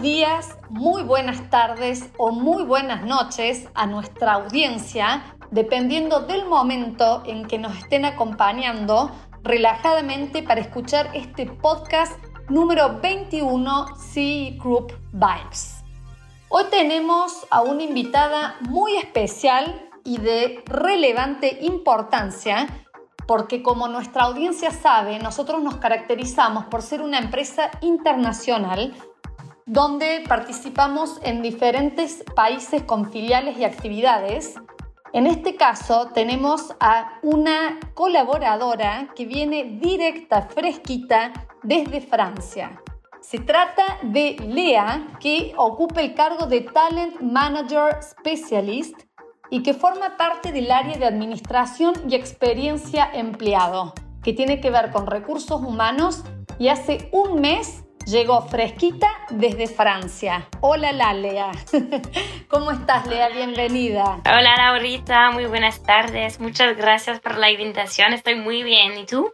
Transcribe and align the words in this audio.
días, 0.00 0.56
muy 0.70 1.02
buenas 1.02 1.50
tardes 1.50 2.10
o 2.18 2.30
muy 2.30 2.62
buenas 2.62 3.02
noches 3.02 3.68
a 3.74 3.86
nuestra 3.86 4.34
audiencia, 4.34 5.34
dependiendo 5.50 6.20
del 6.20 6.44
momento 6.44 7.22
en 7.26 7.46
que 7.46 7.58
nos 7.58 7.76
estén 7.76 8.04
acompañando 8.04 9.10
relajadamente 9.42 10.44
para 10.44 10.60
escuchar 10.60 11.10
este 11.14 11.46
podcast 11.46 12.12
número 12.48 13.00
21 13.00 13.96
C 13.96 14.56
Group 14.62 14.92
Vibes. 15.12 15.82
Hoy 16.48 16.64
tenemos 16.70 17.46
a 17.50 17.62
una 17.62 17.82
invitada 17.82 18.56
muy 18.60 18.96
especial 18.96 19.90
y 20.04 20.18
de 20.18 20.62
relevante 20.66 21.58
importancia 21.62 22.68
porque 23.26 23.62
como 23.62 23.88
nuestra 23.88 24.22
audiencia 24.22 24.70
sabe, 24.70 25.18
nosotros 25.18 25.62
nos 25.62 25.76
caracterizamos 25.76 26.64
por 26.66 26.82
ser 26.82 27.02
una 27.02 27.18
empresa 27.18 27.70
internacional 27.82 28.94
donde 29.68 30.24
participamos 30.26 31.20
en 31.22 31.42
diferentes 31.42 32.24
países 32.34 32.82
con 32.84 33.12
filiales 33.12 33.58
y 33.58 33.64
actividades. 33.64 34.54
En 35.12 35.26
este 35.26 35.56
caso 35.56 36.08
tenemos 36.14 36.74
a 36.80 37.18
una 37.22 37.78
colaboradora 37.92 39.08
que 39.14 39.26
viene 39.26 39.78
directa, 39.78 40.42
fresquita, 40.42 41.32
desde 41.62 42.00
Francia. 42.00 42.80
Se 43.20 43.40
trata 43.40 43.98
de 44.02 44.36
Lea, 44.48 45.08
que 45.20 45.52
ocupa 45.58 46.00
el 46.00 46.14
cargo 46.14 46.46
de 46.46 46.62
Talent 46.62 47.20
Manager 47.20 48.02
Specialist 48.02 48.98
y 49.50 49.62
que 49.62 49.74
forma 49.74 50.16
parte 50.16 50.50
del 50.50 50.70
área 50.70 50.96
de 50.96 51.04
administración 51.04 51.92
y 52.08 52.14
experiencia 52.14 53.10
empleado, 53.12 53.92
que 54.22 54.32
tiene 54.32 54.60
que 54.60 54.70
ver 54.70 54.92
con 54.92 55.06
recursos 55.06 55.60
humanos 55.60 56.24
y 56.58 56.68
hace 56.68 57.10
un 57.12 57.40
mes 57.40 57.84
llegó 58.08 58.40
fresquita 58.48 59.06
desde 59.28 59.66
Francia. 59.66 60.48
Hola, 60.60 60.92
la 60.92 61.12
Lea. 61.12 61.50
¿Cómo 62.48 62.70
estás, 62.70 63.06
Lea? 63.06 63.28
Bienvenida. 63.28 64.20
Hola, 64.24 64.54
Laurita. 64.56 65.30
Muy 65.30 65.44
buenas 65.44 65.82
tardes. 65.82 66.40
Muchas 66.40 66.76
gracias 66.76 67.20
por 67.20 67.36
la 67.36 67.50
invitación. 67.50 68.14
Estoy 68.14 68.36
muy 68.36 68.62
bien. 68.62 68.98
¿Y 68.98 69.04
tú? 69.04 69.30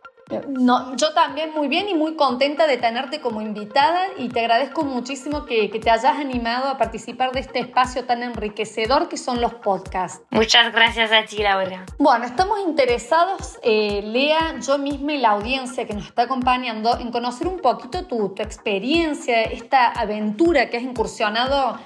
No, 0.49 0.97
yo 0.97 1.13
también 1.13 1.53
muy 1.53 1.69
bien 1.69 1.89
y 1.89 1.95
muy 1.95 2.15
contenta 2.17 2.67
de 2.67 2.79
tenerte 2.79 3.21
como 3.21 3.43
invitada 3.43 4.07
y 4.17 4.29
te 4.29 4.41
agradezco 4.41 4.83
muchísimo 4.83 5.45
que, 5.45 5.69
te 5.69 5.91
hayas 5.91 6.17
animado 6.17 6.69
a 6.69 6.79
participar 6.79 7.33
de 7.33 7.41
este 7.41 7.59
espacio 7.59 8.05
tan 8.05 8.23
enriquecedor 8.23 9.09
que 9.09 9.17
son 9.17 9.41
los 9.41 9.55
podcasts. 9.55 10.23
Muchas 10.31 10.73
gracias 10.73 11.13
a 11.13 11.25
ti, 11.25 11.43
Laura. 11.43 11.85
Bueno, 11.99 12.25
estamos 12.25 12.61
interesados, 12.61 13.59
eh, 13.63 14.03
Lea, 14.03 14.59
yo 14.61 14.79
misma 14.79 15.13
y 15.13 15.19
la 15.19 15.31
audiencia 15.31 15.87
que 15.87 15.95
nos 15.95 16.07
está 16.07 16.23
acompañando, 16.23 16.99
en 16.99 17.11
conocer 17.11 17.47
un 17.47 17.59
poquito 17.59 18.07
tu, 18.07 18.31
tu 18.31 18.43
experiencia, 18.43 19.43
esta 19.43 19.89
aventura 19.89 20.71
que 20.71 20.79
has 20.79 20.83
incursionado 20.83 21.79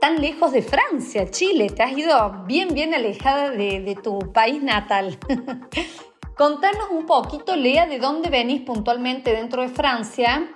tan 0.00 0.20
lejos 0.20 0.52
de 0.52 0.62
Francia, 0.62 1.30
Chile, 1.30 1.70
te 1.70 1.82
has 1.82 1.96
ido 1.96 2.44
bien, 2.46 2.74
bien 2.74 2.92
alejada 2.92 3.50
de, 3.50 3.80
de 3.80 3.94
tu 3.94 4.18
país 4.32 4.62
natal. 4.62 5.18
Contanos 6.36 6.88
un 6.90 7.06
poquito, 7.06 7.54
Lea, 7.54 7.86
de 7.86 8.00
dónde 8.00 8.28
venís 8.28 8.62
puntualmente 8.62 9.32
dentro 9.32 9.62
de 9.62 9.68
Francia, 9.68 10.52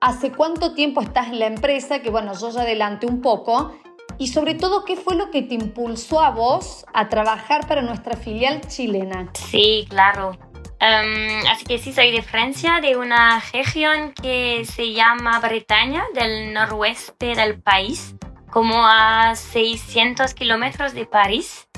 hace 0.00 0.32
cuánto 0.32 0.74
tiempo 0.74 1.02
estás 1.02 1.28
en 1.28 1.38
la 1.38 1.46
empresa, 1.46 2.00
que 2.00 2.08
bueno, 2.08 2.32
yo 2.32 2.50
ya 2.50 2.62
adelanté 2.62 3.06
un 3.06 3.20
poco, 3.20 3.76
y 4.18 4.28
sobre 4.28 4.54
todo, 4.54 4.84
¿qué 4.84 4.96
fue 4.96 5.14
lo 5.14 5.30
que 5.30 5.42
te 5.42 5.54
impulsó 5.54 6.20
a 6.20 6.30
vos 6.30 6.86
a 6.94 7.08
trabajar 7.10 7.66
para 7.66 7.82
nuestra 7.82 8.16
filial 8.16 8.62
chilena? 8.66 9.30
Sí, 9.34 9.86
claro. 9.90 10.38
Em, 10.80 11.46
así 11.50 11.64
que 11.66 11.78
sí, 11.78 11.92
soy 11.92 12.10
de 12.10 12.22
Francia, 12.22 12.80
de 12.80 12.96
una 12.96 13.42
región 13.52 14.12
que 14.14 14.64
se 14.64 14.92
llama 14.92 15.38
Bretaña, 15.40 16.04
del 16.14 16.54
noroeste 16.54 17.34
del 17.34 17.60
país, 17.60 18.14
como 18.50 18.86
a 18.86 19.34
600 19.34 20.32
kilómetros 20.34 20.94
de 20.94 21.04
París. 21.04 21.68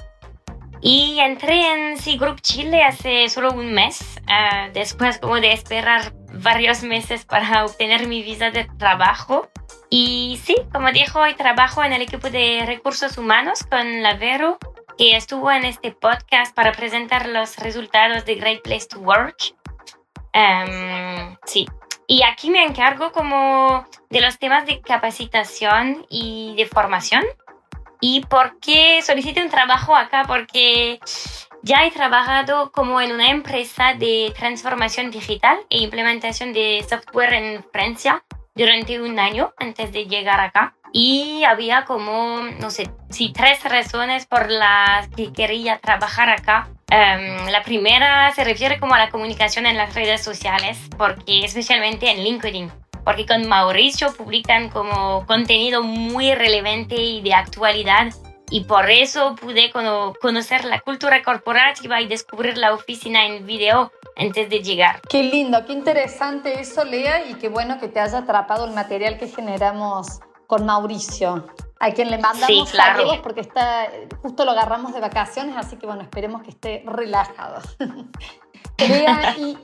Y 0.87 1.19
entré 1.19 1.73
en 1.73 1.97
C 1.97 2.19
Group 2.19 2.43
Chile 2.43 2.83
hace 2.83 3.27
solo 3.31 3.53
un 3.53 3.73
mes, 3.73 4.21
ah, 4.29 4.69
después 4.75 5.19
como 5.19 5.37
de 5.37 5.53
esperar 5.53 6.13
varios 6.35 6.83
meses 6.83 7.25
para 7.25 7.65
obtener 7.65 8.07
mi 8.07 8.23
visa 8.23 8.51
de 8.51 8.67
trabajo. 8.79 9.49
Y 9.89 10.39
sí, 10.45 10.55
como 10.75 10.93
dijo, 10.93 11.21
hoy 11.21 11.33
trabajo 11.37 11.83
en 11.83 11.95
el 11.95 12.03
equipo 12.03 12.29
de 12.29 12.65
recursos 12.67 13.17
humanos 13.17 13.65
con 13.71 14.03
la 14.03 14.17
Vero, 14.17 14.59
que 14.99 15.17
estuvo 15.17 15.51
en 15.51 15.65
este 15.65 15.91
podcast 15.91 16.55
para 16.55 16.73
presentar 16.73 17.31
los 17.31 17.57
resultados 17.57 18.27
de 18.27 18.35
Great 18.35 18.61
Place 18.63 18.87
to 18.87 18.99
Work. 18.99 19.55
Em, 20.35 21.35
sí, 21.47 21.67
y 22.07 22.23
aquí 22.25 22.51
me 22.51 22.63
encargo 22.63 23.11
como 23.11 23.87
de 24.11 24.21
los 24.21 24.39
temas 24.39 24.67
de 24.67 24.83
capacitación 24.83 26.05
y 26.11 26.55
de 26.59 26.67
formación. 26.67 27.25
¿Y 28.01 28.21
por 28.27 28.59
qué 28.61 29.01
solicité 29.03 29.43
un 29.43 29.51
trabajo 29.51 29.97
acá? 29.97 30.25
Porque 30.27 31.01
ya 31.63 31.87
he 31.87 31.91
trabajado 31.91 32.73
como 32.73 33.01
en 33.01 33.13
una 33.13 33.31
empresa 33.31 33.95
de 33.95 34.33
transformación 34.37 35.11
digital 35.11 35.59
e 35.71 35.79
implementación 35.79 36.53
de 36.53 36.85
software 36.89 37.33
en 37.33 37.65
Francia 37.73 38.23
durante 38.55 39.01
un 39.01 39.19
año 39.19 39.53
antes 39.59 39.93
de 39.93 40.07
llegar 40.07 40.41
acá. 40.41 40.75
Y 40.93 41.43
había 41.45 41.85
como, 41.87 42.43
no 42.61 42.71
sé, 42.71 42.91
sí, 43.11 43.33
tres 43.35 43.65
razones 43.65 44.27
por 44.27 44.51
las 44.51 45.09
que 45.09 45.33
quería 45.33 45.79
trabajar 45.79 46.31
acá. 46.31 46.69
Em, 46.89 47.47
la 47.47 47.63
primera 47.63 48.31
se 48.33 48.45
refiere 48.45 48.79
como 48.79 48.95
a 48.95 48.99
la 48.99 49.11
comunicación 49.11 49.67
en 49.67 49.77
las 49.77 49.95
redes 49.95 50.23
sociales, 50.23 50.79
porque 50.97 51.45
especialmente 51.45 52.11
en 52.11 52.23
LinkedIn 52.23 52.71
porque 53.05 53.27
con 53.27 53.47
Mauricio 53.49 54.13
publican 54.13 54.71
como 54.71 55.27
contenido 55.27 55.83
muy 55.83 56.35
relevante 56.35 56.97
y 56.97 57.21
de 57.21 57.35
actualidad 57.35 58.13
y 58.51 58.65
por 58.65 58.91
eso 58.91 59.35
pude 59.37 59.73
conocer 60.21 60.65
la 60.65 60.81
cultura 60.81 61.23
corporativa 61.23 62.01
y 62.01 62.07
descubrir 62.07 62.57
la 62.57 62.73
oficina 62.73 63.27
en 63.27 63.47
video 63.47 63.91
antes 64.17 64.49
de 64.49 64.63
llegar. 64.63 65.01
Qué 65.09 65.23
lindo, 65.23 65.65
qué 65.67 65.73
interesante 65.73 66.61
eso, 66.61 66.85
Lea, 66.85 67.27
y 67.29 67.35
qué 67.35 67.49
bueno 67.49 67.81
que 67.81 67.89
te 67.89 68.01
haya 68.01 68.19
atrapado 68.19 68.67
el 68.67 68.73
material 68.73 69.19
que 69.19 69.29
generamos 69.29 70.21
con 70.47 70.67
Mauricio, 70.67 71.47
a 71.85 71.93
quien 71.93 72.11
le 72.11 72.19
mandamos 72.19 72.47
sí, 72.47 72.65
claro. 72.73 72.99
saludos 72.99 73.19
porque 73.19 73.43
está, 73.43 73.89
justo 74.23 74.45
lo 74.45 74.53
agarramos 74.53 74.95
de 74.95 75.01
vacaciones, 75.01 75.55
así 75.57 75.77
que 75.77 75.87
bueno, 75.87 76.03
esperemos 76.03 76.43
que 76.43 76.51
esté 76.51 76.83
relajado. 76.87 77.61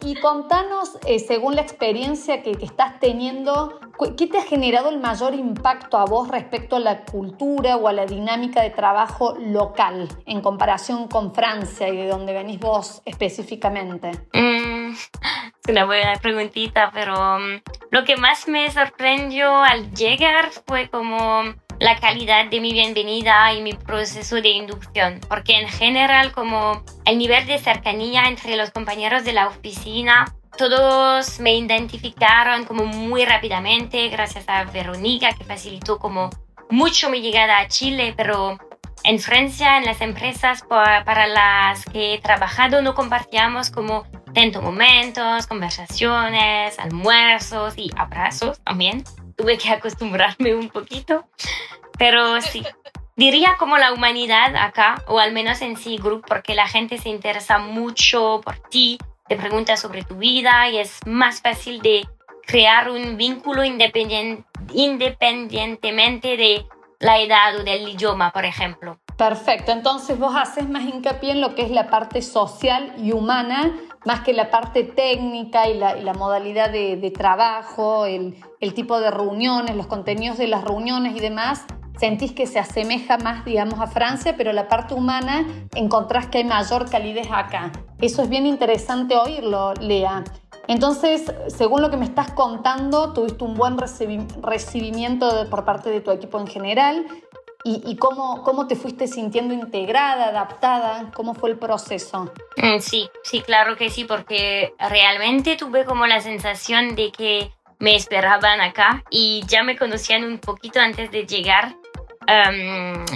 y, 0.02 0.14
contanos, 0.20 0.98
eh, 1.06 1.18
según 1.18 1.56
la 1.56 1.62
experiencia 1.62 2.42
que, 2.42 2.52
estás 2.60 3.00
teniendo, 3.00 3.80
¿qué 4.16 4.26
te 4.26 4.38
ha 4.38 4.42
generado 4.42 4.90
el 4.90 5.00
mayor 5.00 5.34
impacto 5.34 5.96
a 5.96 6.04
vos 6.04 6.28
respecto 6.28 6.76
a 6.76 6.80
la 6.80 7.04
cultura 7.04 7.76
o 7.76 7.88
a 7.88 7.92
la 7.92 8.06
dinámica 8.06 8.62
de 8.62 8.70
trabajo 8.70 9.34
local 9.38 10.08
en 10.26 10.42
comparación 10.42 11.08
con 11.08 11.34
Francia 11.34 11.88
y 11.88 11.96
de 11.96 12.06
donde 12.06 12.32
venís 12.34 12.60
vos 12.60 13.02
específicamente? 13.04 14.10
Mm, 14.32 14.92
es 14.92 15.10
una 15.68 15.86
buena 15.86 16.14
preguntita, 16.20 16.90
pero 16.92 17.38
mm, 17.38 17.62
lo 17.90 18.04
que 18.04 18.16
más 18.16 18.46
me 18.46 18.70
sorprendió 18.70 19.56
al 19.56 19.92
llegar 19.92 20.50
fue 20.66 20.88
como 20.88 21.44
la 21.80 21.98
calidad 21.98 22.44
de 22.50 22.60
mi 22.60 22.72
bienvenida 22.72 23.54
y 23.54 23.62
mi 23.62 23.72
proceso 23.72 24.36
de 24.36 24.50
inducción, 24.50 25.18
porque 25.28 25.58
en 25.58 25.66
general 25.66 26.30
como 26.30 26.84
el 27.06 27.16
nivel 27.16 27.46
de 27.46 27.58
cercanía 27.58 28.28
entre 28.28 28.56
los 28.56 28.70
compañeros 28.70 29.24
de 29.24 29.32
la 29.32 29.48
oficina, 29.48 30.26
todos 30.58 31.40
me 31.40 31.56
identificaron 31.56 32.66
como 32.66 32.84
muy 32.84 33.24
rápidamente 33.24 34.08
gracias 34.10 34.44
a 34.46 34.64
Verónica 34.64 35.32
que 35.32 35.44
facilitó 35.44 35.98
como 35.98 36.28
mucho 36.68 37.08
mi 37.08 37.22
llegada 37.22 37.58
a 37.58 37.68
Chile, 37.68 38.12
pero 38.14 38.58
en 39.02 39.18
Francia, 39.18 39.78
en 39.78 39.86
las 39.86 40.02
empresas 40.02 40.62
para 40.68 41.26
las 41.26 41.86
que 41.86 42.12
he 42.12 42.20
trabajado, 42.20 42.82
no 42.82 42.94
compartíamos 42.94 43.70
como 43.70 44.04
tanto 44.34 44.60
momentos, 44.60 45.46
conversaciones, 45.46 46.78
almuerzos 46.78 47.78
y 47.78 47.90
abrazos 47.96 48.60
también 48.64 49.02
tuve 49.40 49.56
que 49.56 49.70
acostumbrarme 49.70 50.54
un 50.54 50.68
poquito, 50.68 51.24
pero 51.98 52.40
sí. 52.40 52.62
Diría 53.16 53.56
como 53.58 53.76
la 53.76 53.92
humanidad 53.92 54.54
acá, 54.56 55.02
o 55.06 55.18
al 55.18 55.32
menos 55.32 55.60
en 55.62 55.76
sí 55.76 55.98
Group, 55.98 56.24
porque 56.26 56.54
la 56.54 56.66
gente 56.66 56.98
se 56.98 57.10
interesa 57.10 57.58
mucho 57.58 58.40
por 58.42 58.58
ti, 58.70 58.98
te 59.28 59.36
pregunta 59.36 59.76
sobre 59.76 60.02
tu 60.04 60.16
vida 60.16 60.68
y 60.70 60.78
es 60.78 60.98
más 61.06 61.42
fácil 61.42 61.82
de 61.82 62.08
crear 62.46 62.90
un 62.90 63.16
vínculo 63.16 63.64
independientemente 63.64 66.36
de 66.36 66.66
la 66.98 67.18
edad 67.18 67.56
o 67.56 67.62
del 67.62 67.88
idioma, 67.88 68.32
por 68.32 68.44
ejemplo. 68.44 68.98
Perfecto, 69.16 69.72
entonces 69.72 70.18
vos 70.18 70.34
haces 70.34 70.68
más 70.68 70.82
hincapié 70.82 71.30
en 71.32 71.40
lo 71.42 71.54
que 71.54 71.62
es 71.62 71.70
la 71.70 71.88
parte 71.88 72.22
social 72.22 72.94
y 72.96 73.12
humana, 73.12 73.70
más 74.04 74.20
que 74.20 74.32
la 74.32 74.50
parte 74.50 74.84
técnica 74.84 75.68
y 75.68 75.74
la, 75.76 76.12
modalidad 76.14 76.70
de, 76.70 77.12
trabajo, 77.16 78.06
el, 78.06 78.34
tipo 78.74 79.00
de 79.00 79.10
reuniones, 79.10 79.76
los 79.76 79.86
contenidos 79.86 80.38
de 80.38 80.48
las 80.48 80.64
reuniones 80.64 81.16
y 81.16 81.20
demás. 81.20 81.64
Sentís 81.98 82.32
que 82.32 82.46
se 82.46 82.58
asemeja 82.58 83.18
más, 83.18 83.44
digamos, 83.44 83.78
a 83.78 83.86
Francia, 83.86 84.34
pero 84.36 84.54
la 84.54 84.68
parte 84.68 84.94
humana 84.94 85.46
encontrás 85.74 86.28
que 86.28 86.38
hay 86.38 86.44
mayor 86.44 86.88
calidez 86.88 87.28
acá. 87.30 87.72
Eso 88.00 88.22
es 88.22 88.30
bien 88.30 88.46
interesante 88.46 89.16
oírlo, 89.16 89.74
Lea. 89.74 90.24
Entonces, 90.66 91.30
según 91.48 91.82
lo 91.82 91.90
que 91.90 91.98
me 91.98 92.06
estás 92.06 92.30
contando, 92.30 93.12
tuviste 93.12 93.44
un 93.44 93.54
buen 93.54 93.76
recibimiento 93.76 95.28
por 95.50 95.64
parte 95.64 95.90
de 95.90 96.00
tu 96.00 96.10
equipo 96.10 96.38
en 96.38 96.46
general. 96.46 97.06
¿Y, 97.62 97.96
cómo, 97.96 98.42
cómo, 98.42 98.66
te 98.66 98.74
fuiste 98.74 99.06
sintiendo 99.06 99.52
integrada, 99.52 100.28
adaptada? 100.28 101.10
¿Cómo 101.14 101.34
fue 101.34 101.50
el 101.50 101.58
proceso? 101.58 102.32
Mm, 102.56 102.78
sí, 102.78 103.10
sí, 103.22 103.42
claro 103.42 103.76
que 103.76 103.90
sí, 103.90 104.04
porque 104.04 104.72
realmente 104.78 105.56
tuve 105.56 105.84
como 105.84 106.06
la 106.06 106.22
sensación 106.22 106.94
de 106.94 107.12
que 107.12 107.52
me 107.78 107.96
esperaban 107.96 108.62
acá 108.62 109.04
y 109.10 109.42
ya 109.46 109.62
me 109.62 109.76
conocían 109.76 110.24
un 110.24 110.38
poquito 110.38 110.80
antes 110.80 111.10
de 111.10 111.26
llegar. 111.26 111.74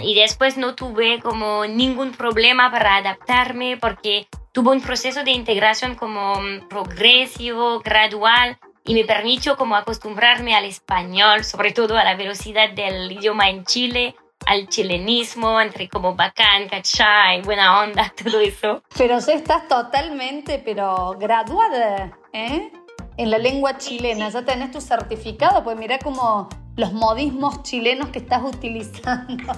y 0.03 0.15
después 0.15 0.57
no 0.57 0.75
tuve 0.75 1.21
como 1.21 1.67
ningún 1.67 2.13
problema 2.13 2.71
para 2.71 2.97
adaptarme 2.97 3.77
porque 3.77 4.27
tuvo 4.53 4.73
un 4.73 4.81
proceso 4.81 5.23
de 5.23 5.31
integración 5.31 5.95
como 5.95 6.35
progresivo, 6.69 7.81
gradual 7.81 8.59
y 8.85 8.95
me 8.95 9.05
permitió 9.05 9.57
como 9.57 9.77
acostumbrarme 9.77 10.55
al 10.55 10.65
español, 10.65 11.45
sobre 11.45 11.73
todo 11.73 11.97
a 11.97 12.05
la 12.05 12.17
velocidad 12.17 12.71
del 12.71 13.11
idioma 13.11 13.49
en 13.51 13.65
Chile, 13.65 14.15
al 14.47 14.69
chilenismo, 14.69 15.61
entre 15.61 15.89
como 15.89 16.15
bacán, 16.15 16.69
cachai, 16.69 17.43
buena 17.43 17.81
onda, 17.81 18.13
todo 18.23 18.41
eso. 18.41 18.83
Pero 18.97 19.19
ya 19.19 19.33
estás 19.35 19.69
totalmente, 19.69 20.61
pero 20.65 21.17
graduada, 21.19 22.19
¿eh? 22.33 22.71
En 23.17 23.31
la 23.31 23.39
lengua 23.39 23.79
chilena, 23.79 24.29
ya 24.29 24.45
tenés 24.45 24.73
tu 24.73 24.81
certificado, 24.81 25.63
pues 25.63 25.77
mira 25.77 25.99
como 25.99 26.49
los 26.77 26.93
modismos 26.93 27.63
chilenos 27.63 28.09
que 28.09 28.19
estás 28.19 28.43
utilizando. 28.45 29.53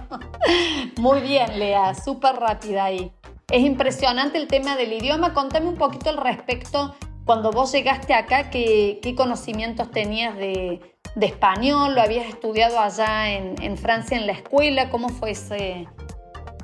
Muy 0.98 1.20
bien, 1.20 1.58
Lea, 1.58 1.94
súper 1.94 2.36
rápida 2.36 2.84
ahí. 2.84 3.12
Es 3.50 3.62
impresionante 3.62 4.38
el 4.38 4.48
tema 4.48 4.76
del 4.76 4.92
idioma. 4.92 5.32
Contame 5.32 5.68
un 5.68 5.76
poquito 5.76 6.10
al 6.10 6.16
respecto. 6.16 6.96
Cuando 7.24 7.50
vos 7.50 7.72
llegaste 7.72 8.14
acá, 8.14 8.50
¿qué, 8.50 9.14
conocimientos 9.16 9.90
tenías 9.90 10.36
de, 10.36 10.80
español? 11.20 11.94
¿Lo 11.94 12.02
habías 12.02 12.26
estudiado 12.26 12.78
allá 12.78 13.30
en, 13.30 13.76
Francia 13.78 14.16
en 14.16 14.26
la 14.26 14.32
escuela? 14.32 14.88
¿Cómo 14.90 15.08
fue 15.08 15.32
ese, 15.32 15.86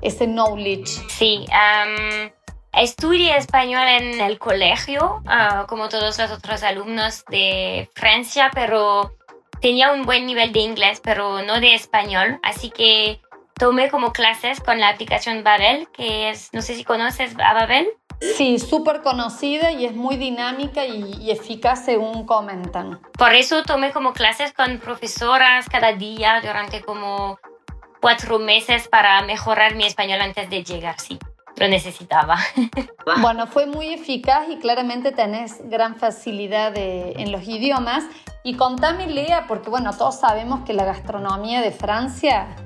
ese 0.01 0.27
knowledge? 0.27 1.01
Sí, 1.09 1.47
estudié 2.73 3.37
español 3.37 3.87
en 3.87 4.21
el 4.21 4.39
colegio, 4.39 5.23
ah, 5.27 5.67
como 5.69 5.89
todos 5.89 6.19
los 6.19 6.31
otros 6.31 6.63
alumnos 6.63 7.25
de 7.27 7.89
Francia, 7.95 8.51
pero 8.55 9.17
tenía 9.61 9.93
un 9.93 10.03
buen 10.03 10.27
nivel 10.27 10.53
de 10.53 10.61
inglés, 10.61 11.01
pero 11.03 11.43
no 11.43 11.61
de 11.61 11.75
español. 11.75 12.39
Así 12.43 12.71
que 12.71 13.21
tomé 13.55 13.91
como 13.91 14.13
clases 14.13 14.61
con 14.61 14.81
la 14.81 14.89
aplicación 14.89 15.45
Babel, 15.45 15.89
que 15.93 16.31
es, 16.31 16.53
no 16.53 16.63
sé 16.63 16.75
si 16.75 16.85
conoces 16.85 17.35
a 17.39 17.55
Babel. 17.55 17.89
Sí, 18.37 18.59
súper 18.59 19.03
conocida 19.03 19.73
y 19.73 19.85
es 19.85 19.95
muy 19.95 20.17
dinámica 20.17 20.87
y, 20.87 21.31
eficaz 21.31 21.85
según 21.85 22.25
comentan. 22.25 23.01
Por 23.19 23.35
eso 23.35 23.63
tomé 23.65 23.93
como 23.93 24.13
clases 24.13 24.53
con 24.53 24.79
profesoras 24.79 25.69
cada 25.69 25.93
día 25.93 26.41
durante 26.41 26.81
como 26.83 27.39
cuatro 28.01 28.39
meses 28.39 28.89
para 28.89 29.23
mejorar 29.23 29.75
mi 29.75 29.85
español 29.85 30.21
antes 30.21 30.49
de 30.51 30.63
llegar, 30.63 31.01
sí. 31.01 31.19
Lo 31.57 31.69
necesitaba. 31.69 32.39
Bueno, 33.21 33.49
fue 33.49 33.67
muy 33.67 33.93
eficaz 33.93 34.49
y 34.49 34.59
claramente 34.59 35.11
tenés 35.11 35.69
gran 35.69 35.97
facilidad 35.97 36.73
en 36.77 37.33
los 37.33 37.47
idiomas. 37.47 38.05
Y 38.45 38.55
contame, 38.55 39.09
Lea, 39.09 39.47
porque 39.49 39.71
bueno, 39.71 39.93
todos 39.97 40.21
sabemos 40.21 40.61
que 40.65 40.73
la 40.73 40.85
gastronomía 40.85 41.61
de 41.61 41.73
Francia 41.73 42.57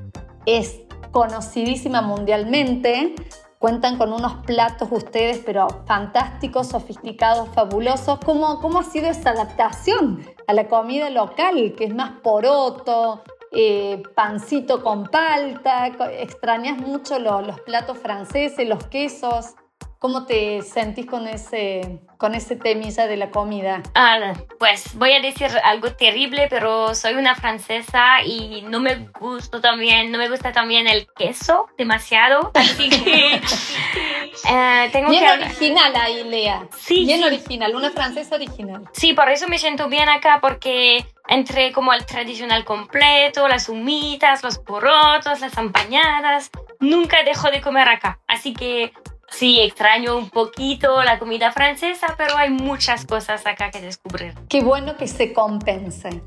es 0.45 0.83
conocidísima 1.13 2.03
mundialmente. 2.03 3.15
Cuentan 3.59 3.97
con 3.97 4.13
unos 4.13 4.35
platos 4.45 4.89
ustedes, 4.91 5.43
pero 5.45 5.67
fantásticos, 5.87 6.69
sofisticados, 6.69 7.49
fabulosos. 7.51 8.19
¿Cómo, 8.25 8.61
cómo 8.61 8.81
ha 8.81 8.85
sido 8.85 9.09
esa 9.09 9.31
adaptación 9.31 10.25
a 10.47 10.53
la 10.53 10.69
comida 10.69 11.09
local, 11.09 11.75
que 11.77 11.85
es 11.85 11.95
más 11.95 12.21
poroto, 12.23 13.23
eh, 13.53 14.03
pancito 14.15 14.85
con 14.85 15.07
palta? 15.07 15.87
¿Extrañas 15.87 16.79
mucho 16.79 17.19
los 17.19 17.59
platos 17.63 17.97
franceses, 17.99 18.69
los 18.69 18.87
quesos? 18.89 19.55
¿Cómo 19.99 20.27
te 20.27 20.61
sentís 20.61 21.07
con 21.07 21.27
ese, 21.27 22.01
con 22.19 22.35
ese 22.35 22.55
temilla 22.57 23.07
de 23.07 23.17
la 23.17 23.31
comida? 23.31 23.83
Ah, 23.95 24.35
pues 24.59 24.95
voy 24.95 25.13
a 25.13 25.21
decir 25.21 25.49
algo 25.65 25.93
terrible, 25.93 26.49
pero 26.51 26.95
soy 26.95 27.15
una 27.15 27.35
francesa 27.35 28.23
y 28.23 28.63
no 28.63 28.81
me 28.81 29.09
gusta 29.19 29.61
también, 29.63 30.13
no 30.13 30.19
me 30.19 30.29
gusta 30.29 30.53
también 30.53 30.87
el 30.87 31.07
queso 31.17 31.69
demasiado, 31.79 32.51
así 32.55 32.91
que 32.91 33.41
eh, 34.51 34.89
tengo 34.93 35.11
bien 35.11 35.25
original 35.29 35.97
ahí, 35.97 36.25
Lea. 36.25 36.69
Sí, 36.77 37.07
bien 37.07 37.25
original, 37.25 37.75
una 37.75 37.91
francesa 37.91 38.35
original. 38.35 38.83
Sí, 38.93 39.15
por 39.15 39.31
eso 39.31 39.49
me 39.49 39.59
siento 39.59 39.89
bien 39.89 40.11
acá 40.11 40.41
porque 40.43 41.07
entré 41.29 41.73
como 41.73 41.93
al 41.93 42.05
tradicional 42.05 42.65
completo, 42.65 43.49
las 43.49 43.69
humitas, 43.71 44.43
los 44.43 44.59
porotos, 44.59 45.41
las 45.41 45.57
empañadas. 45.57 46.51
Nunca 46.81 47.23
dejo 47.23 47.51
de 47.51 47.63
comer 47.63 47.89
acá, 47.89 48.21
así 48.27 48.53
que 48.53 48.93
Sí, 49.31 49.61
extraño 49.61 50.17
un 50.17 50.31
poquito 50.31 51.03
la 51.03 51.19
comida 51.19 51.53
francesa, 51.53 52.15
pero 52.17 52.37
hay 52.37 52.51
muchas 52.51 53.05
cosas 53.05 53.45
acá 53.47 53.71
que 53.71 53.81
descubrir. 53.81 54.35
Qué 54.49 54.63
bueno 54.63 54.97
que 54.97 55.09
se 55.09 55.33
compense. 55.33 56.23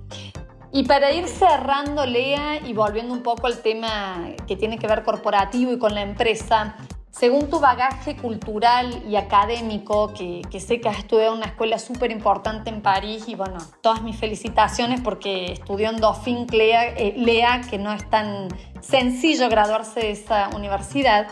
Y 0.72 0.84
para 0.84 1.12
ir 1.12 1.28
cerrando, 1.28 2.06
Lea, 2.06 2.60
y 2.66 2.74
volviendo 2.74 3.14
un 3.14 3.24
poco 3.24 3.48
al 3.48 3.62
tema 3.62 4.30
que 4.48 4.56
tiene 4.56 4.78
que 4.78 4.86
ver 4.86 5.04
corporativo 5.04 5.74
y 5.74 5.80
con 5.80 5.96
la 5.96 6.02
empresa, 6.02 6.76
según 7.10 7.50
tu 7.50 7.60
bagaje 7.60 8.16
cultural 8.16 9.04
y 9.10 9.16
académico, 9.16 10.14
que, 10.14 10.60
sé 10.60 10.80
que 10.80 10.90
has 10.90 11.00
estudiado 11.00 11.32
en 11.34 11.40
una 11.40 11.48
escuela 11.48 11.80
súper 11.80 12.12
importante 12.12 12.70
en 12.70 12.84
París, 12.84 13.24
y 13.28 13.34
bueno, 13.34 13.58
todas 13.82 14.04
mis 14.04 14.18
felicitaciones 14.18 15.02
porque 15.02 15.54
estudió 15.54 15.90
en 15.90 15.98
Dauphine 15.98 16.46
Lea, 16.52 16.90
eh, 16.90 17.16
Lea, 17.18 17.62
que 17.68 17.80
no 17.80 17.92
es 17.92 18.08
tan 18.10 18.48
sencillo 18.82 19.50
graduarse 19.50 20.02
de 20.02 20.12
esa 20.12 20.50
universidad. 20.50 21.28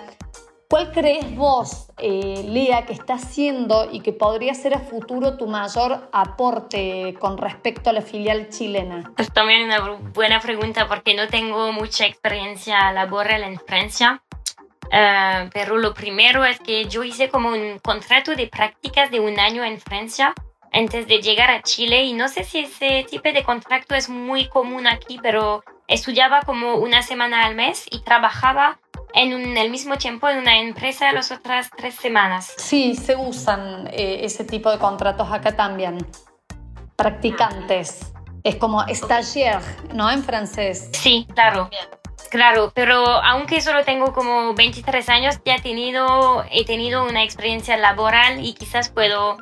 ¿Cuál 0.69 0.91
crees 0.91 1.33
vos, 1.33 1.87
eh, 1.97 2.43
Lea, 2.45 2.85
que 2.85 2.91
está 2.91 3.13
haciendo 3.13 3.87
y 3.89 4.01
que 4.01 4.11
podría 4.11 4.53
ser 4.53 4.73
a 4.73 4.79
futuro 4.79 5.37
tu 5.37 5.47
mayor 5.47 6.09
aporte 6.11 7.15
con 7.21 7.37
respecto 7.37 7.89
a 7.89 7.93
la 7.93 8.01
filial 8.01 8.49
chilena? 8.49 9.13
Es 9.17 9.31
también 9.31 9.63
una 9.63 9.79
buena 10.13 10.41
pregunta 10.41 10.85
porque 10.89 11.13
no 11.13 11.29
tengo 11.29 11.71
mucha 11.71 12.05
experiencia 12.05 12.91
laboral 12.91 13.43
en 13.43 13.57
Francia. 13.59 14.21
Eh, 14.91 15.49
pero 15.53 15.77
lo 15.77 15.93
primero 15.93 16.43
es 16.43 16.59
que 16.59 16.83
yo 16.85 17.03
hice 17.03 17.29
como 17.29 17.49
un 17.49 17.79
contrato 17.79 18.35
de 18.35 18.47
prácticas 18.47 19.09
de 19.09 19.21
un 19.21 19.39
año 19.39 19.63
en 19.63 19.79
Francia 19.79 20.33
antes 20.73 21.07
de 21.07 21.21
llegar 21.21 21.49
a 21.49 21.61
Chile 21.61 22.03
y 22.03 22.13
no 22.13 22.27
sé 22.27 22.43
si 22.43 22.59
ese 22.59 23.05
tipo 23.09 23.31
de 23.31 23.43
contrato 23.43 23.95
es 23.95 24.09
muy 24.09 24.49
común 24.49 24.85
aquí, 24.85 25.17
pero 25.21 25.63
estudiaba 25.87 26.41
como 26.41 26.75
una 26.75 27.01
semana 27.03 27.45
al 27.45 27.55
mes 27.55 27.85
y 27.89 28.01
trabajaba 28.01 28.79
en 29.13 29.57
el 29.57 29.69
mismo 29.69 29.97
tiempo 29.97 30.29
en 30.29 30.39
una 30.39 30.59
empresa 30.59 31.11
las 31.11 31.31
otras 31.31 31.69
tres 31.75 31.95
semanas. 31.95 32.53
Sí, 32.57 32.95
se 32.95 33.15
usan 33.15 33.87
eh, 33.91 34.19
ese 34.23 34.43
tipo 34.43 34.69
de 34.71 34.77
contratos 34.77 35.31
acá 35.31 35.55
también. 35.55 36.05
Practicantes. 36.95 38.13
Es 38.43 38.55
como 38.55 38.85
stagiaire, 38.87 39.59
¿no? 39.93 40.09
En 40.09 40.23
francés. 40.23 40.89
Sí, 40.93 41.27
claro. 41.33 41.69
Claro, 42.29 42.71
pero 42.75 43.05
aunque 43.05 43.61
solo 43.61 43.83
tengo 43.85 44.13
como 44.13 44.53
23 44.53 45.07
años, 45.09 45.39
ya 45.45 45.55
he 45.55 45.61
tenido, 45.61 46.43
he 46.51 46.65
tenido 46.65 47.05
una 47.05 47.23
experiencia 47.23 47.77
laboral 47.77 48.43
y 48.43 48.53
quizás 48.53 48.89
puedo 48.89 49.37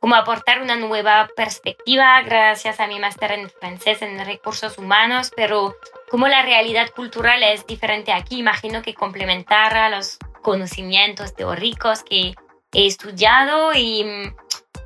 como 0.00 0.14
aportar 0.14 0.62
una 0.62 0.76
nueva 0.76 1.28
perspectiva 1.34 2.20
gracias 2.22 2.80
a 2.80 2.86
mi 2.86 3.00
máster 3.00 3.32
en 3.32 3.50
francés 3.50 4.02
en 4.02 4.24
recursos 4.24 4.78
humanos, 4.78 5.32
pero 5.34 5.74
como 6.10 6.28
la 6.28 6.42
realidad 6.42 6.90
cultural 6.94 7.42
es 7.42 7.66
diferente 7.66 8.12
aquí, 8.12 8.38
imagino 8.38 8.82
que 8.82 8.94
complementara 8.94 9.90
los 9.90 10.18
conocimientos 10.42 11.34
teóricos 11.34 12.02
que 12.02 12.34
he 12.72 12.86
estudiado 12.86 13.72
y 13.74 14.04
mm, 14.04 14.34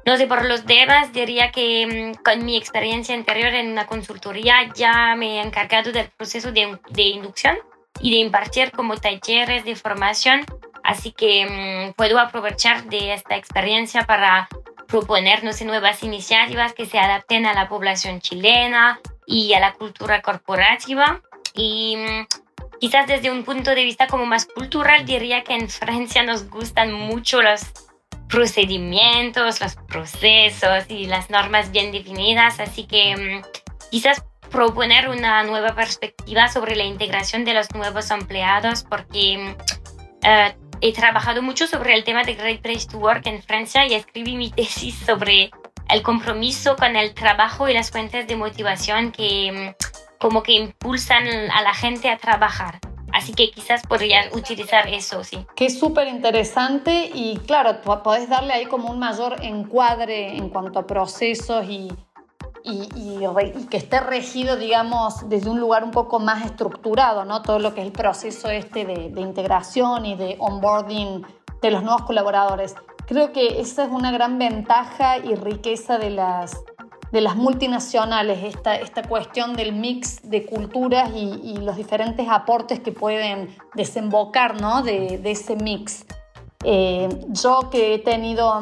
no 0.05 0.17
sé, 0.17 0.27
por 0.27 0.45
los 0.45 0.67
demás 0.67 1.13
diría 1.13 1.53
que 1.53 2.13
mm, 2.17 2.23
con 2.23 2.45
mi 2.45 2.57
experiencia 2.57 3.15
anterior 3.15 3.55
en 3.55 3.71
una 3.71 3.87
consultoría 3.87 4.73
ya 4.75 5.15
me 5.17 5.39
he 5.39 5.43
encargado 5.43 5.93
del 5.93 6.09
proceso 6.11 6.53
de, 6.53 6.79
de 6.91 7.03
inducción 7.03 7.57
y 8.01 8.11
de 8.11 8.17
impartir 8.17 8.73
como 8.73 8.97
talleres 8.97 9.65
de 9.65 9.77
formación, 9.77 10.45
así 10.83 11.13
que 11.13 11.47
mm, 11.91 11.93
puedo 11.95 12.19
aprovechar 12.19 12.85
de 12.85 13.15
esta 13.15 13.37
experiencia 13.37 14.05
para 14.05 14.49
proponer 14.89 15.43
nuevas 15.43 16.03
iniciativas 16.03 16.75
que 16.75 16.87
se 16.87 16.99
adapten 16.99 17.47
a 17.47 17.55
la 17.55 17.69
población 17.69 18.21
chilena 18.21 19.01
y 19.27 19.53
a 19.55 19.61
la 19.61 19.75
cultura 19.75 20.23
corporativa. 20.23 21.23
Y 21.55 21.97
mm, 21.97 22.27
quizás 22.81 23.07
desde 23.07 23.31
un 23.31 23.45
punto 23.45 23.75
de 23.75 23.85
vista 23.85 24.07
como 24.07 24.27
más 24.27 24.47
cultural 24.47 25.05
diría 25.05 25.45
que 25.45 25.55
en 25.55 25.69
Francia 25.69 26.23
nos 26.23 26.49
gustan 26.49 26.93
mucho 26.93 27.43
los 27.43 27.73
procedimientos, 28.29 29.61
los 29.61 29.77
procesos 29.77 30.85
y 30.89 31.07
las 31.07 31.29
normas 31.29 31.71
bien 31.71 31.93
definidas, 31.93 32.61
así 32.61 32.85
que 32.85 33.15
mm, 33.17 33.89
quizás 33.91 34.25
proponer 34.51 35.09
una 35.09 35.43
nueva 35.45 35.75
perspectiva 35.75 36.49
sobre 36.49 36.77
la 36.77 36.85
integración 36.85 37.45
de 37.45 37.55
los 37.55 37.75
nuevos 37.75 38.11
empleados 38.11 38.85
porque 38.85 39.55
eh, 40.23 40.55
he 40.81 40.93
trabajado 40.93 41.43
mucho 41.43 41.67
sobre 41.67 41.95
el 41.95 42.05
tema 42.05 42.23
de 42.25 42.35
Great 42.35 42.61
Place 42.61 42.87
to 42.89 42.99
Work 42.99 43.27
en 43.27 43.43
Francia 43.43 43.87
y 43.87 43.95
escribí 43.95 44.37
mi 44.37 44.51
tesis 44.51 44.95
sobre 45.07 45.51
el 45.89 46.03
compromiso 46.03 46.77
con 46.77 46.97
el 46.97 47.15
trabajo 47.15 47.69
y 47.69 47.75
las 47.75 47.91
fuentes 47.91 48.27
de 48.27 48.37
motivación 48.37 49.13
que 49.13 49.75
mm, 49.79 50.19
como 50.19 50.43
que 50.43 50.53
impulsan 50.53 51.27
a 51.51 51.63
la 51.63 51.75
gente 51.75 52.09
a 52.09 52.17
trabajar. 52.17 52.79
Así 53.13 53.35
que 53.35 53.51
quizás 53.51 53.83
podrían 53.87 54.33
utilizar 54.35 54.89
eso, 54.89 55.23
sí. 55.23 55.47
Que 55.55 55.67
es 55.67 55.79
súper 55.79 56.09
interesante 56.09 57.11
y 57.13 57.37
claro, 57.47 57.83
podés 58.03 58.29
darle 58.29 58.55
ahí 58.55 58.67
como 58.67 58.91
un 58.91 58.99
mayor 58.99 59.37
encuadre 59.43 60.37
en 60.37 60.49
cuanto 60.49 60.79
a 60.79 60.87
procesos 60.87 61.67
y, 61.69 61.93
y, 62.65 63.21
que 63.69 63.77
esté 63.77 64.01
regido, 64.01 64.57
digamos, 64.57 65.29
desde 65.29 65.51
un 65.51 65.61
lugar 65.61 65.85
un 65.85 65.91
poco 65.91 66.21
más 66.21 66.45
estructurado, 66.47 67.25
¿no? 67.25 67.43
Todo 67.43 67.59
lo 67.59 67.75
que 67.75 67.81
es 67.81 67.87
el 67.87 67.93
proceso 67.93 68.49
este 68.49 68.87
de, 68.87 69.11
de 69.11 69.21
integración 69.21 70.07
y 70.07 70.17
de 70.17 70.37
onboarding 70.39 71.27
de 71.61 71.71
los 71.71 71.83
nuevos 71.83 72.03
colaboradores. 72.03 72.75
Creo 73.07 73.33
que 73.33 73.61
esa 73.61 73.85
es 73.85 73.91
una 73.91 74.13
gran 74.13 74.39
ventaja 74.39 75.19
y 75.19 75.35
riqueza 75.35 75.99
de 75.99 76.11
las, 76.11 76.57
de 77.11 77.21
las 77.21 77.37
multinacionales, 77.37 78.43
esta, 78.45 78.77
esta 78.77 79.03
cuestión 79.03 79.55
del 79.55 79.73
mix 79.73 80.29
de 80.29 80.47
culturas 80.47 81.11
y, 81.15 81.57
los 81.59 81.77
diferentes 81.77 82.27
aportes 82.29 82.81
que 82.81 82.93
pueden 82.93 83.55
desembocar 83.75 84.61
¿no? 84.61 84.83
de, 84.83 85.19
de 85.19 85.31
ese 85.31 85.57
mix. 85.57 86.07
Eh, 86.65 87.09
yo 87.29 87.71
que 87.71 87.95
he 87.95 87.99
tenido 87.99 88.61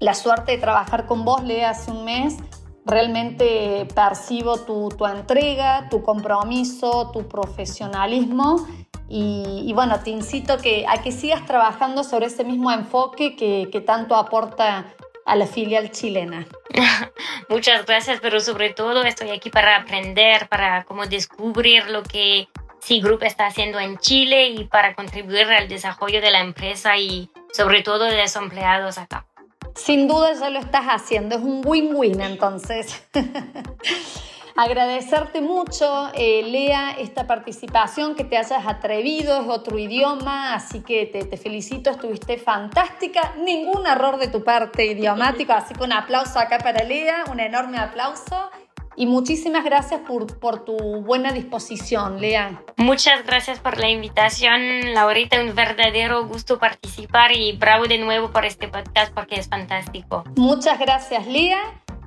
la 0.00 0.14
suerte 0.14 0.52
de 0.52 0.58
trabajar 0.58 1.06
con 1.06 1.24
vos, 1.24 1.42
Lea, 1.44 1.70
hace 1.70 1.90
un 1.90 2.04
mes, 2.04 2.36
realmente 2.84 3.86
percibo 3.94 4.58
tu, 4.58 4.88
tu 4.90 5.06
entrega, 5.06 5.88
tu 5.90 6.02
compromiso, 6.02 7.10
tu 7.12 7.26
profesionalismo 7.28 8.66
y, 9.08 9.72
bueno, 9.72 10.00
te 10.00 10.10
incito 10.10 10.58
que, 10.58 10.84
a 10.88 11.02
que 11.02 11.12
sigas 11.12 11.46
trabajando 11.46 12.02
sobre 12.02 12.26
ese 12.26 12.44
mismo 12.44 12.72
enfoque 12.72 13.36
que, 13.36 13.68
que 13.70 13.80
tanto 13.80 14.16
aporta 14.16 14.86
a 15.24 15.36
la 15.36 15.46
filial 15.46 15.90
chilena. 15.90 16.46
Muchas 17.48 17.86
gracias, 17.86 18.18
pero 18.20 18.40
sobre 18.40 18.70
todo 18.70 19.02
estoy 19.04 19.30
aquí 19.30 19.50
para 19.50 19.76
aprender, 19.76 20.48
para 20.48 20.84
como 20.84 21.06
descubrir 21.06 21.86
lo 21.90 22.02
que 22.02 22.48
C 22.80 23.00
Group 23.00 23.22
está 23.24 23.46
haciendo 23.46 23.78
en 23.78 23.98
Chile 23.98 24.48
y 24.48 24.64
para 24.64 24.94
contribuir 24.94 25.46
al 25.46 25.68
desarrollo 25.68 26.20
de 26.20 26.30
la 26.30 26.40
empresa 26.40 26.96
y 26.96 27.30
sobre 27.52 27.82
todo 27.82 28.04
de 28.04 28.16
los 28.16 28.36
empleados 28.36 28.98
acá. 28.98 29.26
Sin 29.74 30.08
duda 30.08 30.32
ya 30.32 30.50
lo 30.50 30.58
estás 30.58 30.86
haciendo, 30.86 31.36
es 31.36 31.42
un 31.42 31.62
win-win 31.64 32.20
entonces. 32.20 33.04
Agradecerte 34.56 35.42
mucho, 35.42 36.10
eh, 36.14 36.42
Lea, 36.42 36.92
esta 36.92 37.26
participación, 37.26 38.14
que 38.14 38.24
te 38.24 38.38
hayas 38.38 38.66
atrevido, 38.66 39.42
es 39.42 39.48
otro 39.48 39.78
idioma, 39.78 40.54
así 40.54 40.80
que 40.80 41.04
te, 41.04 41.36
felicito, 41.36 41.90
estuviste 41.90 42.38
fantástica, 42.38 43.34
ningún 43.36 43.86
error 43.86 44.16
de 44.16 44.28
tu 44.28 44.42
parte 44.42 44.86
idiomático, 44.86 45.52
así 45.52 45.74
que 45.74 45.84
un 45.84 45.92
aplauso 45.92 46.38
acá 46.38 46.56
para 46.56 46.84
Lea, 46.84 47.24
un 47.30 47.38
enorme 47.40 47.76
aplauso. 47.76 48.50
Y 48.98 49.04
muchísimas 49.04 49.62
gracias 49.62 50.00
por, 50.08 50.38
por, 50.40 50.64
tu 50.64 50.74
buena 51.02 51.30
disposición, 51.32 52.18
Lea. 52.18 52.62
Muchas 52.78 53.26
gracias 53.26 53.58
por 53.58 53.78
la 53.78 53.90
invitación, 53.90 54.94
Laurita. 54.94 55.38
Un 55.38 55.54
verdadero 55.54 56.26
gusto 56.26 56.58
participar 56.58 57.36
y 57.36 57.52
bravo 57.52 57.84
de 57.88 57.98
nuevo 57.98 58.30
por 58.30 58.46
este 58.46 58.68
podcast 58.68 59.12
porque 59.12 59.34
es 59.38 59.50
fantástico. 59.50 60.24
Muchas 60.34 60.78
gracias, 60.78 61.26
Lea. 61.26 61.58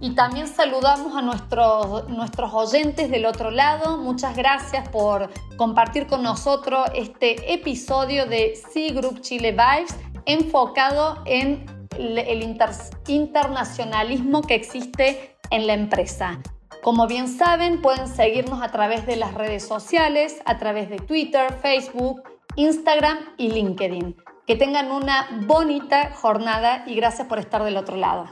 Y 0.02 0.16
también 0.16 0.48
saludamos 0.48 1.16
a 1.16 1.22
nuestros, 1.22 2.08
nuestros 2.08 2.54
oyentes 2.54 3.12
del 3.12 3.26
otro 3.26 3.52
lado. 3.52 3.98
Muchas 3.98 4.36
gracias 4.36 4.88
por 4.90 5.30
compartir 5.58 6.08
con 6.08 6.24
nosotros 6.24 6.88
este 6.96 7.54
episodio 7.54 8.26
de 8.26 8.56
C 8.56 8.90
Group 8.94 9.22
Chile 9.22 9.52
Vibes 9.52 9.96
enfocado 10.26 11.22
en 11.26 11.66
el 11.98 12.44
internacionalismo 13.08 14.42
que 14.42 14.56
existe 14.56 15.36
en 15.50 15.68
la 15.68 15.74
empresa. 15.74 16.40
Como 16.82 17.08
bien 17.08 17.28
saben, 17.28 17.82
pueden 17.82 18.08
seguirnos 18.08 18.62
a 18.62 18.70
través 18.70 19.06
de 19.06 19.18
las 19.18 19.34
redes 19.34 19.68
sociales, 19.68 20.42
a 20.46 20.58
través 20.58 20.90
de 20.90 20.98
Twitter, 20.98 21.52
Facebook, 21.62 22.24
Instagram 22.56 23.18
y 23.38 23.52
LinkedIn. 23.52 24.16
Que 24.48 24.56
tengan 24.56 24.92
una 24.92 25.28
bonita 25.46 26.12
jornada 26.16 26.84
y 26.88 26.96
gracias 26.96 27.28
por 27.28 27.40
estar 27.40 27.64
del 27.64 27.76
otro 27.76 27.98
lado. 27.98 28.28